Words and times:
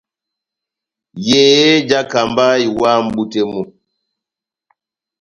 Yehé 1.27 1.69
jáhákamba 1.89 2.45
iwa 2.65 2.89
mʼbú 3.05 3.21
tɛ́h 3.31 3.45
mú. 3.51 3.61